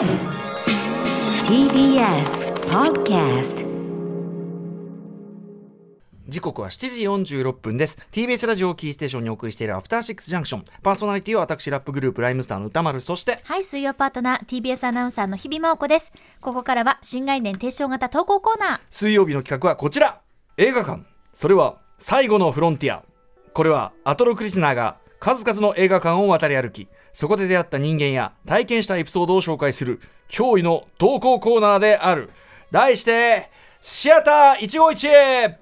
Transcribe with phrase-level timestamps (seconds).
[0.00, 0.08] TBS
[2.70, 3.66] Podcast
[6.26, 7.98] 時刻は7時46分です。
[8.10, 10.64] TBS ラジオをキーステーションにお送りしているアフターシックスジャンクション。
[10.82, 13.02] パーソナリティは私ラップグループライムスターの歌丸。
[13.02, 16.14] そしてはい、水曜パートナー TBS アナウンサーの日々真央子です。
[16.40, 18.80] ここからは新概念提唱型投稿コーナー。
[18.88, 20.22] 水曜日の企画はこちら。
[20.56, 21.04] 映画館。
[21.34, 23.04] それは最後のフロンティア。
[23.52, 32.30] これはアトロクリスナーが数々の映画館を渡り歩きそこで出会った人間や体験したエピソードを紹介する驚異の投稿コーナーである。
[32.70, 35.54] 題してシアター151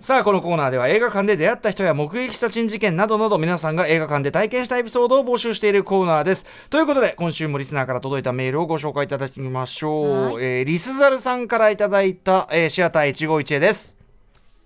[0.00, 6.46] さあこのコーナーでは映画館で出会った人や目撃した珍事件などなど皆さんが映画館で体験したエピソードを募集しているコーナーです。
[6.70, 13.98] ということで今週もリスナーから届いたメールをご紹介いただきましょう、えーリスザルさんからいただいた、えーシアター151へです。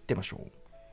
[0.07, 0.51] 出ましょう。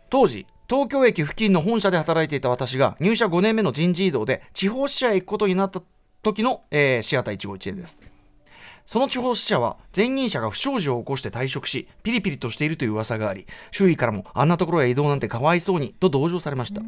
[0.10, 5.82] 当時東京駅付近の本社で働いていた私が入社5年目の人事異動で地方支社へ行くことになった
[6.22, 8.04] 時の、えーシアター151へです。
[8.86, 16.84] その地方支社は前任者が不祥事を起こして退職しピリピリとしているという噂があり周囲からもあんなところへ移動なんてかわいそうにと同情されました、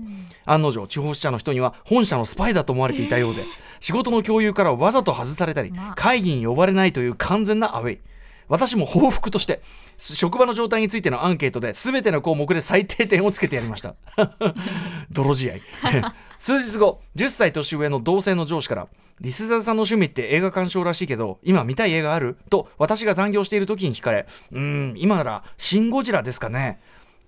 [0.45, 3.45] 案の定地方支社の人には本社のスパイだと思われていたようで、
[3.80, 5.95] 仕事の共有からわざと外されたり、まあ。
[5.95, 8.00] 会議に呼ばれないという完全なアウェイ
[8.47, 9.61] 私も報復として
[9.97, 13.95] 職場の状態についてのアンケートで全ての項目で最低点をつけてやりました。
[15.11, 15.56] 泥仕合。
[16.39, 18.88] 数日後10歳年上の同性の上司から
[19.20, 22.38] リスザルさんの趣味って映画鑑賞らしいけど今見たい映画ある？
[22.50, 26.80] と私が残業している時に聞かれうーん今なら「シン・ゴジラ」ですかね。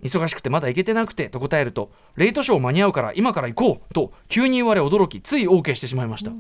[0.02, 3.94] 忙しくてまだ行けてなくてと答えるとレイトショー間に合うから今から行こう！
[3.94, 6.32] と急に言われ驚きつい OK してしまいました、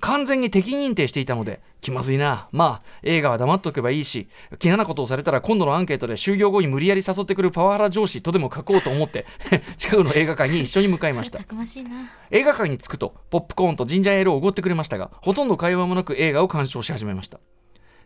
[0.00, 4.28] 完全に敵認定していたので気まずいなまあ映画は黙っとけばいいし
[4.62, 9.26] 嫌なことをされたら今度のアンケートで就業後に無理やり誘ってくるパワハラ上司とでも書こうと思って
[9.76, 12.10] 近くの映画館に一緒に向かいましたたくましいな。
[12.30, 17.40] 映画館に着くとポップコーンとジンジャーエールをおごってくれましたがほとんど会話もなく映画を鑑賞し始めました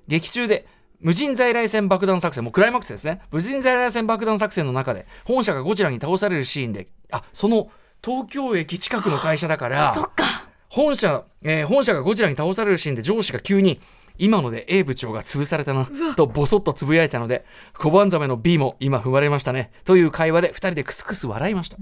[0.06, 0.66] 劇中で
[1.00, 7.70] 無人在来線爆弾作戦もうクライマックスですね無人在来線爆弾作戦の中で本社がゴジラに倒されるシーンであその
[8.04, 10.49] 東京駅近くの会社だからそっか。
[10.70, 13.80] 本社、えー本社がゴジラに倒されるシーンで上司が急に
[14.18, 17.44] 今ので A 部長が潰されたなとボソッとつぶやいたので
[17.76, 21.78] 小判ザメの B も今踏まれましたねという会話で2人でクスクス笑いました、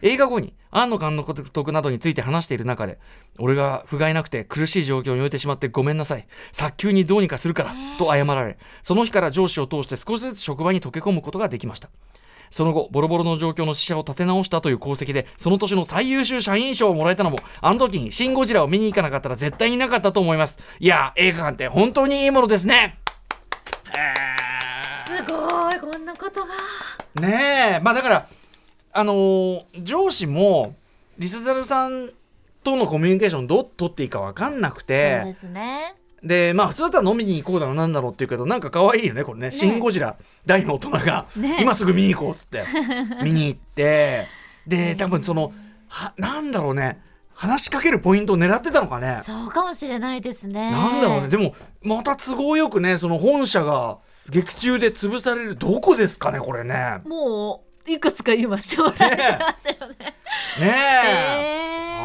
[0.00, 2.98] 映画後に庵野監督などについて話している中で
[3.38, 6.26] 俺が不甲斐なくて苦しい状況に置いてしまってごめんなさい。
[6.52, 11.90] 早急にどうにかするからと謝られその日から上司を通して少しずつ職場に溶け込むことができました
[12.54, 20.64] その後、ボロボロの状況の死者を立て直したという功績で、その年の最優秀社員賞をもらえたのも、あの時にシン・ゴジラを見に行かなかったら絶対になかったと思います。
[20.78, 23.00] いや、映画館って本当にいいものですね。
[25.04, 26.54] すごい、こんなことが。
[27.20, 28.28] ねえ、まあだから、
[28.92, 30.76] あのー上司も、
[31.18, 32.10] リスザルさん
[32.62, 35.96] とのコミュニケーションどう取っていいか分かんなくそうでて、すね。
[36.24, 39.50] で、まあ普通だったら飲みに行こうだろうなんだろうっていうけど、なんか可愛いよね、これね。
[39.50, 42.64] シン・ゴジラ、大の大人が、ね今すぐ見に行こうっつって、
[43.22, 44.26] 見に行って、
[44.66, 45.52] で、多分その、
[45.88, 47.00] はなんだろうね、
[47.34, 49.20] 話しかけるポイントを狙ってたのかね。
[49.22, 50.70] そうかもしれないですね。
[50.70, 53.98] なんだろうね、でも、また都合よくね、その本社が
[54.30, 57.00] 劇中で潰される、どこですかね、これね。
[57.04, 59.96] もう、いくつか今、将来できますよね。
[60.58, 60.74] ね
[61.04, 61.48] え。
[61.48, 61.53] へー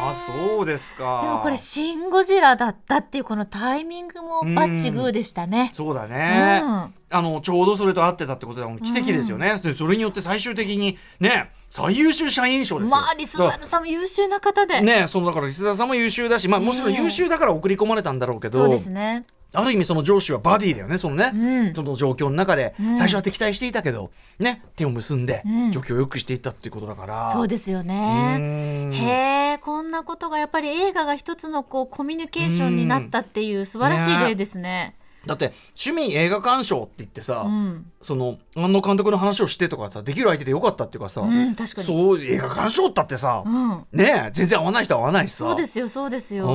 [0.08, 1.20] あ、そうですか。
[1.22, 5.70] でもこれ、シン・ゴジラだったっていうこのタイミングもバッチグーでしたね。
[5.74, 6.62] そうだね。
[6.64, 14.80] うんあのちょうどそれと合ってたってことだもん奇跡ですよね、でそれによって最終的にね最優秀社員賞ですよまあ、リスザルさんも優秀な方で。
[14.80, 19.24] ねそのだからリスザルさんも優秀だし、まあ、もちろん優秀だから送り込まれたんだろうけど、そうですね。
[19.52, 21.74] ある意味その上司はバディだよねそのね、うん。
[21.74, 22.96] その状況の中で、ん。
[22.96, 25.72] 最初は敵対していたけどね手を結んでうん。
[25.72, 28.38] 状況を良くしていったっていうことだから、そうですようね。
[28.38, 28.92] ん。
[28.92, 34.96] へえ、こんなことがやっぱり映画が一つのこうコミュニケーションになったっていう素晴らしい例ですね。
[35.26, 41.86] だって趣味映画鑑賞って言ってさ、うん、その庵野監督の話をしてとかさできる相手でよかったっていうかさ、うん、確かに。
[41.86, 45.44] そう映画鑑賞ったってさ、うん、ねえ全然合わない人は合わないしさ。
[45.44, 46.46] そうですよ、そうですよ。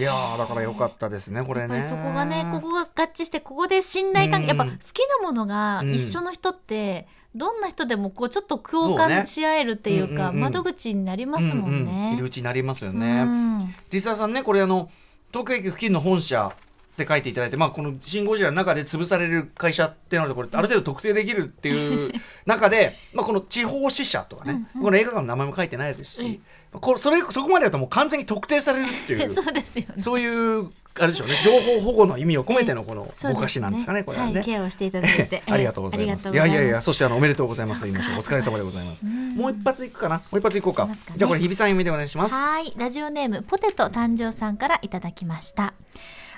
[0.00, 1.82] いやーだから良かったですねこれね。
[1.82, 4.58] そこがね、ここが合致して、ここで信頼関係、うん。
[4.58, 5.92] やっぱ好きなものがうん。
[5.92, 7.06] 一緒の人って。
[7.32, 10.40] どんな人でもこうちょっと共感し合えるっていうかうんうんうん。
[10.40, 12.24] 窓口になりますもんうんうんいねる。
[12.24, 13.74] うちになりますようね、ん。
[13.92, 14.90] 実際さんねこれあの
[15.30, 16.52] 東京駅付近の本社
[16.92, 22.12] って書いていただいて、まあ、この「シン・ゴジラ」の中で潰される会社ってなるとこれある程度特定できるっていう
[22.46, 26.40] 中で、まあ、この地方支社とかね、この映画館の名前も書いてないですし、
[26.72, 29.94] これそれそこまでだともう完全に特定されるっていう そうですよね。
[29.98, 34.34] そういうあれでしょうね情報保護の意味を込めてのこのぼかしなんですかねこれはね。
[34.34, 36.28] はい、ケアをしていただいて ありがとうございます。
[36.28, 38.18] いやいやいや、そしてあのおめでとうございますと言いましょう。
[38.18, 39.04] お疲れ様でございます。
[39.04, 40.16] もう一発いくかな。
[40.16, 42.34] もう一発いこうかねじゃあこれ日比さん読みでお願いします。
[42.34, 45.74] はい、ラジオネームポテト誕生さんからいただきました。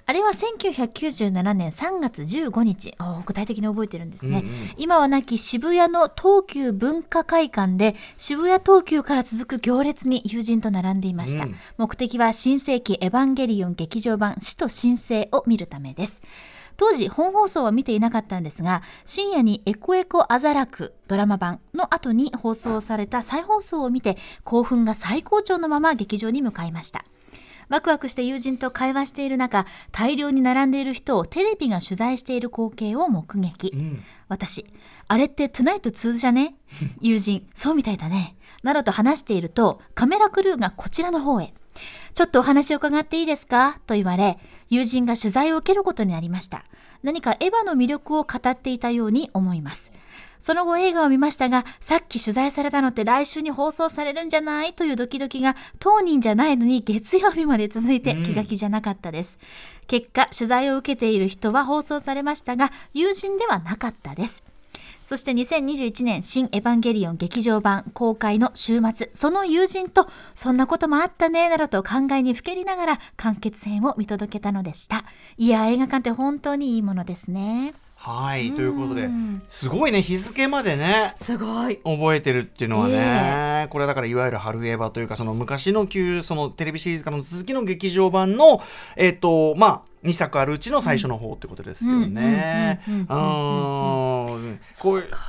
[0.05, 2.95] あれは1997年3月15日。
[3.25, 4.41] 具体的に覚えてるんですね。
[4.45, 11.45] うんうん今はなき渋谷の東急文化会館で渋谷東急から続く行列に友人と並んでいました。
[11.45, 16.23] うん目的は新世紀エヴァンゲリオン劇場版死と新生を見るためです。
[16.77, 27.05] 当時本放送は見ていなかったんですが深夜にエコエコアザラクドラマ版の後に放送された再放送を見て興奮が最高潮のまま劇場に向かいました
[27.73, 34.03] ワクワクして友人と会話している中大量に並んでいる人をテレビが取材している光景を目撃、ん。
[34.29, 34.67] 私
[35.09, 36.55] あれってトゥナイト2じゃね？
[37.01, 38.37] 友人そうみたいだね。
[38.63, 41.55] などと話しているとカメラクルーがこちらの方へ。
[42.13, 43.79] ちょっとお話を伺っていいですか？
[43.87, 46.67] と言われ、友人が取材を受けることになりました。
[47.03, 49.93] 何かエヴァの魅力を語っていたように思います。
[50.43, 59.39] その後映画を見ましたが、さっき取材されたのって来週に放送されるんじゃないというドキドキが当人じゃないのに月曜日まで続いて気が気じゃなかったです。
[59.87, 64.43] 結果、取材を受けている人は放送されましたが、友人ではなかったです。
[65.01, 75.05] そして2021年新エヴァンゲリオン劇場版公開の週末、その友人とそんなこともあったね、などと考えにふけりながら完結編を見届けたのでした。
[75.39, 77.75] いや、映画館って本当にいいものですね。
[78.05, 79.09] はいということで
[79.49, 81.77] すごいね日付までねすごい。
[81.85, 88.61] 覚えてるっていうのはね、えこれはだからいわゆる春エヴァというかその昔の旧そのテレビシリーズからの続きの劇場版の
[88.97, 92.81] えっ、とまあ2作あるうちの最初の方ってことですよね。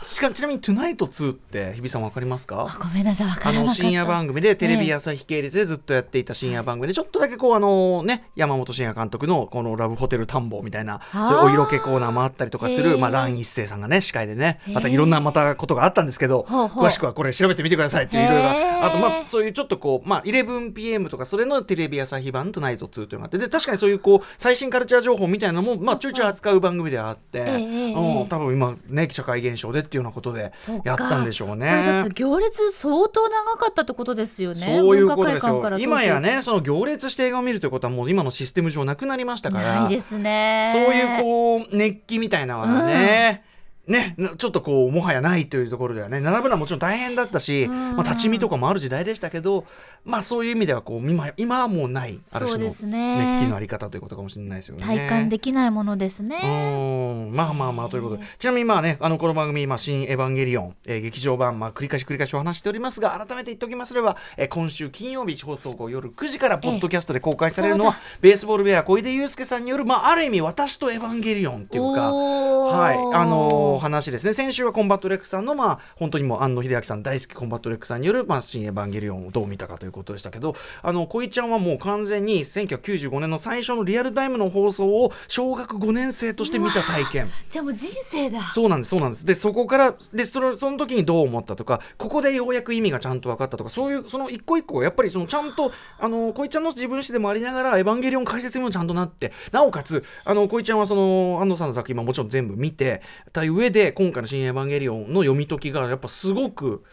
[0.09, 2.67] しかちなみに「トゥナイト2」って日比さんわかりますか？
[2.69, 3.51] あごめんなさい、あ。
[3.53, 18.49] の深夜番組でテレビ朝日系列でずっとやっていた深夜番組でちょっとだけこうあのね山本慎也監督のこのラブホテル探訪みたいなそういうお色気コーナーもあったりとかするまあ蘭一生さんがね司会でねまたいろんなまたことがあったんですけど詳しくはこれ調べてみてくださいっていういろいろ
[18.85, 30.51] あとまあそういうちょっとこうまあ 11pm とかそれのテレビ朝日版トゥナイト2というのがあってで確かにそういうこう最新カルチャー情報みたいなのもまあちょいちょい扱う番組であってええうん多分今ね社会現象でっていうようなことで
[30.83, 32.05] やったんでしょうね。
[32.13, 34.59] 行列相当長かったってことですよね。
[34.59, 35.77] そういうことですよ。
[35.79, 40.69] 今やね、その行列して映画を見るということはもう今のシステム上なくなりましたから、ないですね。
[40.73, 43.43] そういうこう熱気みたいなのはね、
[43.87, 49.65] ね、なちょっとこうもはやないというところではね並ぶのはもちろん大変だったし、まあ、立ち見とかもある時代でしたけど、
[50.05, 53.15] まあ、そういう意味ではこう今今はもうないある種ですね。
[53.15, 54.83] の熱気のあり方ということかもしれないですよね。
[54.85, 56.37] 体感できないものですね。
[56.43, 57.35] うん。
[57.35, 58.23] まあまあまあということで。
[58.37, 63.93] ちなみにまあねあのこの番組「まあ、新エヴァンゲリオン」えー劇場版、まあ、繰り返し繰り返しお話しておりますが改めて言っておきます。
[63.93, 72.11] れば、えー今週金曜日放送後夜9時からポッドキャストで公開されるのは、そうベースボールベア小出祐介さんによる、まあ、ある意味私とエヴァンゲリオンっていうか。
[72.13, 74.33] はい、あのー話ですね。
[74.33, 88.41] 先週はコンバット RECさんの、まあ、本当にもう庵野秀明さん大好きコンバット RECさんによる、まあ、新エヴァンゲリオンをどう見たかということでしたけどあの小井ちゃんはもう完全に1995年の最初のリアルタイムの放送を小学5年生として見た体験じゃあもう人生だ。
[88.49, 103.01] そうなんですそうなんですでそこからでそのその時にどう思ったとかここでようやく意味がちゃんと分かったとかそういうその一個一個がやっぱりそのちゃんとあの小井ちゃんの自分史でもありながら「エヴァンゲリオン」解説にもちゃんとなってなおかつあの小井ちゃんはその安藤さんの作品ももちろん全部見て
[103.31, 106.83] た上で今回の「新エヴァンゲリオン」の読み解きがやっぱすごく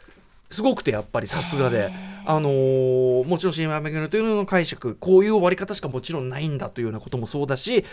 [0.50, 1.93] すごくてやっぱりさすがで、
[2.26, 7.85] あのーもちろん「新エヴァンゲリオン」というのの解釈こういう終わり方しかもちろんないんだというようなこともそうだし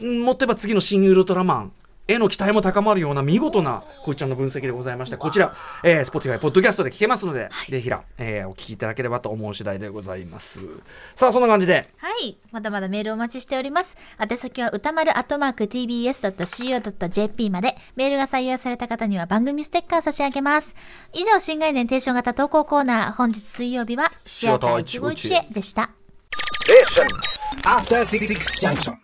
[0.00, 1.72] うんもっと言えば次の「新ウルトラマン」
[2.08, 10.60] への期待も高まるような見事なこいちゃんの分析でございましてこちら、えー、Spotify ポッドキャストで聞けますので、ぜひら、えーお聞きいただければと思う次第でございます
[11.14, 12.36] さあそんな感じではい。
[12.50, 13.96] まだまだメールお待ちしております。
[14.18, 20.74] 宛先は歌丸アットマーク tbs.co.jp まで、メールが採用された方には番組ステッカー差し上げます。
[21.12, 25.90] 以上、新概念提唱型投稿コーナー、本日水曜日は、シアター151へでした。
[27.64, 28.26] After Six
[28.60, 28.94] Junction.